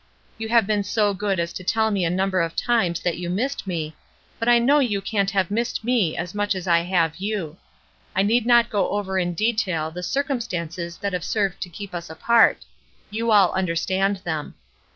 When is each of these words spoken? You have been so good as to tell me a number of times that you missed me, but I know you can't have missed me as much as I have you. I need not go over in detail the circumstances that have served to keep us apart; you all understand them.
You 0.39 0.49
have 0.49 0.65
been 0.65 0.83
so 0.83 1.13
good 1.13 1.39
as 1.39 1.53
to 1.53 1.63
tell 1.63 1.91
me 1.91 2.03
a 2.03 2.09
number 2.09 2.41
of 2.41 2.55
times 2.55 3.01
that 3.01 3.19
you 3.19 3.29
missed 3.29 3.67
me, 3.67 3.95
but 4.39 4.49
I 4.49 4.57
know 4.57 4.79
you 4.79 4.99
can't 4.99 5.29
have 5.29 5.51
missed 5.51 5.83
me 5.83 6.17
as 6.17 6.33
much 6.33 6.55
as 6.55 6.67
I 6.67 6.79
have 6.79 7.17
you. 7.17 7.57
I 8.15 8.23
need 8.23 8.47
not 8.47 8.71
go 8.71 8.89
over 8.89 9.19
in 9.19 9.35
detail 9.35 9.91
the 9.91 10.01
circumstances 10.01 10.97
that 10.97 11.13
have 11.13 11.23
served 11.23 11.61
to 11.61 11.69
keep 11.69 11.93
us 11.93 12.09
apart; 12.09 12.65
you 13.11 13.29
all 13.31 13.53
understand 13.53 14.17
them. 14.25 14.55